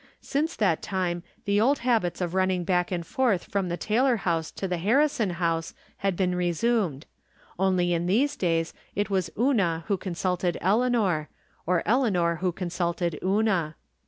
Since 0.23 0.55
that 0.55 0.81
time 0.81 1.21
the 1.45 1.61
old 1.61 1.77
habits 1.85 2.21
of 2.21 2.33
running 2.33 2.63
back 2.63 2.91
and 2.91 3.05
forth 3.05 3.43
from 3.43 3.69
the 3.69 3.77
Taylor 3.77 4.15
house 4.15 4.49
to 4.53 4.67
the 4.67 4.79
Harrison 4.79 5.29
house 5.29 5.75
had 5.97 6.15
been 6.15 6.33
resumed; 6.33 7.05
only 7.59 7.93
in 7.93 8.07
these 8.07 8.35
days 8.35 8.73
it 8.95 9.11
was 9.11 9.29
Una 9.37 9.83
who 9.89 9.97
consulted 9.97 10.57
Eleanor, 10.59 11.29
or 11.67 11.83
Eleanor 11.85 12.37
who 12.37 12.51
368 12.51 12.55
From 12.55 12.55
Different 12.55 12.63
Standpoints. 12.63 13.15
consulted 13.21 13.23
Una. 13.53 13.75